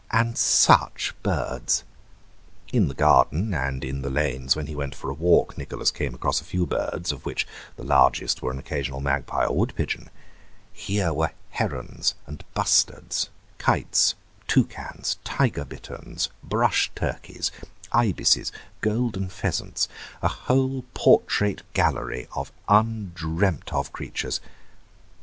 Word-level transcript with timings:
And 0.09 0.35
such 0.35 1.13
birds! 1.21 1.83
In 2.73 2.87
the 2.87 2.95
garden, 2.95 3.53
and 3.53 3.83
in 3.85 4.01
the 4.01 4.09
lanes 4.09 4.55
when 4.55 4.65
he 4.65 4.73
went 4.75 4.95
for 4.95 5.11
a 5.11 5.13
walk, 5.13 5.55
Nicholas 5.59 5.91
came 5.91 6.15
across 6.15 6.41
a 6.41 6.43
few 6.43 6.65
birds, 6.65 7.11
of 7.11 7.23
which 7.23 7.47
the 7.75 7.83
largest 7.83 8.41
were 8.41 8.49
an 8.49 8.57
occasional 8.57 8.99
magpie 8.99 9.45
or 9.45 9.55
wood 9.55 9.75
pigeon; 9.75 10.09
here 10.73 11.13
were 11.13 11.29
herons 11.51 12.15
and 12.25 12.43
bustards, 12.55 13.29
kites, 13.59 14.15
toucans, 14.47 15.17
tiger 15.23 15.65
bitterns, 15.65 16.29
brush 16.43 16.89
turkeys, 16.95 17.51
ibises, 17.91 18.51
golden 18.81 19.29
pheasants, 19.29 19.87
a 20.23 20.27
whole 20.29 20.83
portrait 20.95 21.61
gallery 21.73 22.27
of 22.35 22.51
undreamed 22.67 23.69
of 23.71 23.93
creatures. 23.93 24.41